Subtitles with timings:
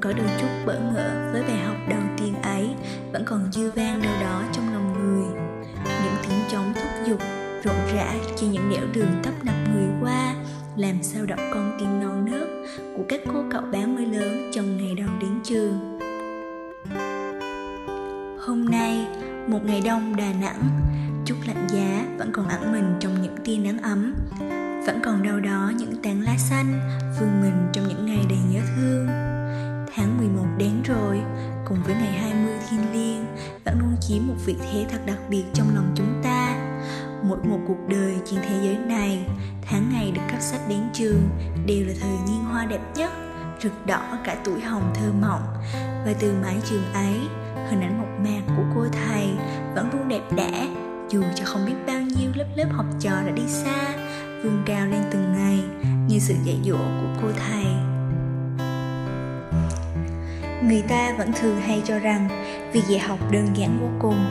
[0.00, 2.68] có đôi chút bỡ ngỡ với bài học đầu tiên ấy,
[3.12, 5.42] vẫn còn dư vang đâu đó trong lòng người.
[5.84, 7.20] Những tiếng trống thúc giục
[7.64, 10.34] rộn rã trên những nẻo đường tấp nập người qua,
[10.76, 12.48] làm sao động con tim non nớt
[12.96, 15.98] của các cô cậu bé mới lớn trong ngày đầu đến trường.
[18.46, 19.06] Hôm nay,
[19.48, 20.62] một ngày đông đà nẵng,
[21.24, 24.14] chút lạnh giá vẫn còn ẩn mình trong những tia nắng ấm.
[24.86, 26.80] Vẫn còn đâu đó những tán lá xanh
[27.20, 29.17] vương mình trong những ngày đầy nhớ thương
[30.68, 31.20] đến rồi.
[31.68, 33.24] Cùng với ngày 20 thiên liêng
[33.64, 36.56] vẫn luôn chiếm một vị thế thật đặc biệt trong lòng chúng ta.
[37.22, 39.26] Mỗi một cuộc đời trên thế giới này,
[39.62, 41.28] tháng ngày được cấp sách đến trường
[41.66, 43.10] đều là thời niên hoa đẹp nhất,
[43.62, 45.42] rực đỏ cả tuổi hồng thơ mộng.
[45.74, 47.18] Và từ mái trường ấy,
[47.70, 49.28] hình ảnh mộc mạc của cô thầy
[49.74, 50.68] vẫn luôn đẹp đẽ,
[51.08, 53.94] dù cho không biết bao nhiêu lớp lớp học trò đã đi xa,
[54.42, 55.60] vươn cao lên từng ngày
[56.08, 57.87] như sự dạy dỗ của cô thầy
[60.62, 62.28] người ta vẫn thường hay cho rằng
[62.72, 64.24] việc dạy học đơn giản vô cùng.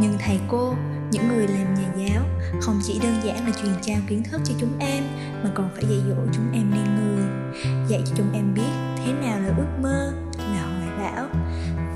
[0.00, 0.74] Nhưng thầy cô,
[1.10, 2.22] những người làm nhà giáo,
[2.60, 5.04] không chỉ đơn giản là truyền trao kiến thức cho chúng em,
[5.44, 7.24] mà còn phải dạy dỗ chúng em nên người.
[7.88, 11.26] Dạy cho chúng em biết thế nào là ước mơ, là hoài bão.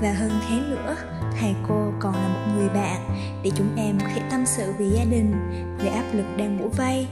[0.01, 0.95] Và hơn thế nữa,
[1.39, 3.01] thầy cô còn là một người bạn
[3.43, 5.33] để chúng em có thể tâm sự về gia đình,
[5.77, 7.07] về áp lực đang bủa vây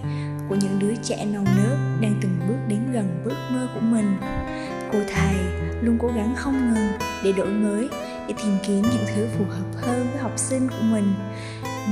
[0.50, 4.18] của những đứa trẻ non nớt đang từng bước đến gần bước mơ của mình
[4.94, 5.36] cô thầy
[5.82, 6.92] luôn cố gắng không ngừng
[7.24, 7.88] để đổi mới,
[8.28, 11.14] để tìm kiếm những thứ phù hợp hơn với học sinh của mình.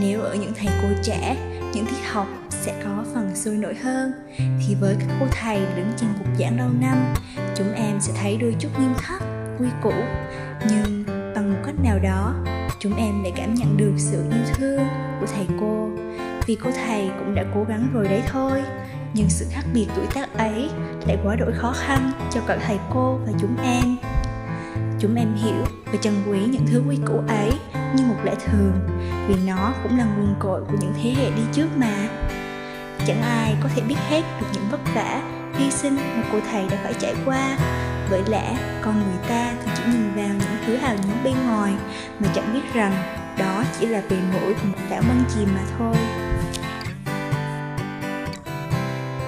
[0.01, 1.37] Nếu ở những thầy cô trẻ,
[1.73, 5.91] những tiết học sẽ có phần sôi nổi hơn, thì với các cô thầy đứng
[5.97, 7.13] trên bục giảng lâu năm,
[7.55, 9.21] chúng em sẽ thấy đôi chút nghiêm khắc,
[9.59, 9.93] quy củ.
[10.69, 11.03] Nhưng
[11.35, 12.35] bằng một cách nào đó,
[12.79, 14.87] chúng em lại cảm nhận được sự yêu thương
[15.19, 15.89] của thầy cô,
[16.45, 18.61] vì cô thầy cũng đã cố gắng rồi đấy thôi
[19.13, 20.69] nhưng sự khác biệt tuổi tác ấy
[21.07, 23.97] lại quá đổi khó khăn cho cả thầy cô và chúng em.
[24.99, 27.51] Chúng em hiểu và trân quý những thứ quy củ ấy
[27.95, 28.73] như một lẽ thường,
[29.27, 32.07] vì nó cũng là nguồn cội của những thế hệ đi trước mà.
[33.07, 35.21] Chẳng ai có thể biết hết được những vất vả,
[35.57, 37.57] hy sinh mà cô thầy đã phải trải qua.
[38.11, 41.73] Bởi lẽ con người ta thường chỉ nhìn vào những thứ hào nhoáng bên ngoài
[42.19, 42.93] mà chẳng biết rằng
[43.39, 45.95] đó chỉ là bề nổi của một đảo băng chìm mà thôi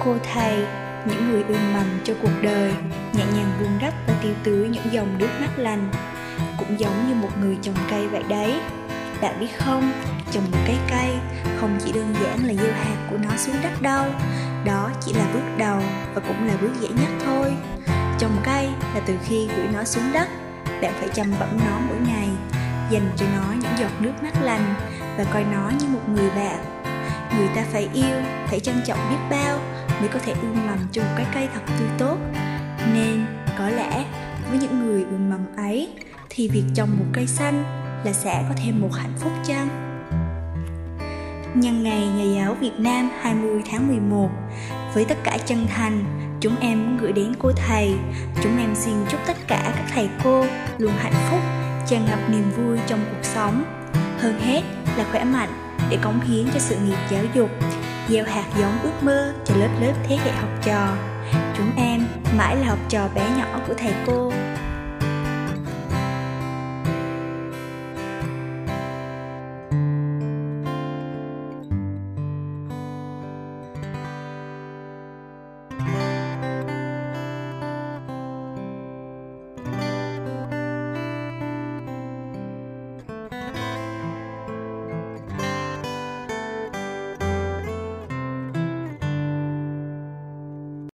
[0.04, 0.66] cô thầy
[1.06, 2.72] những người ươm mầm cho cuộc đời,
[3.12, 5.90] nhẹ nhàng vun đắp và tiêu tưới những dòng nước mắt lành.
[6.58, 8.54] Cũng giống như một người trồng cây vậy đấy.
[9.20, 9.92] Bạn biết không,
[10.30, 11.10] trồng một cái cây
[11.60, 14.04] không chỉ đơn giản là gieo hạt của nó xuống đất đâu.
[14.64, 15.80] Đó chỉ là bước đầu
[16.14, 17.52] và cũng là bước dễ nhất thôi.
[18.18, 20.28] Trồng cây là từ khi gửi nó xuống đất,
[20.82, 22.28] bạn phải chăm bẵm nó mỗi ngày,
[22.90, 24.74] dành cho nó những giọt nước mắt lành
[25.18, 26.64] và coi nó như một người bạn.
[27.38, 29.58] Người ta phải yêu, phải trân trọng biết bao
[30.00, 32.16] mới có thể ươm mầm cho một cái cây thật tươi tốt.
[32.94, 33.26] Nên
[33.58, 34.04] có lẽ
[34.50, 35.88] với những người ươm mầm ấy
[36.30, 37.64] thì việc trồng một cây xanh
[38.04, 39.68] là sẽ có thêm một hạnh phúc chăng?
[41.54, 44.30] Nhân ngày Nhà giáo Việt Nam 20 tháng 11
[44.94, 46.04] Với tất cả chân thành,
[46.40, 47.94] chúng em muốn gửi đến cô thầy.
[48.42, 50.44] Chúng em xin chúc tất cả các thầy cô
[50.78, 51.40] luôn hạnh phúc,
[51.86, 53.64] tràn ngập niềm vui trong cuộc sống.
[54.18, 54.62] Hơn hết
[54.96, 55.48] là khỏe mạnh
[55.90, 57.50] để cống hiến cho sự nghiệp giáo dục
[58.08, 60.96] gieo hạt giống ước mơ cho lớp lớp thế hệ học trò.
[61.56, 62.06] Chúng em
[62.36, 64.32] mãi là học trò bé nhỏ của thầy cô.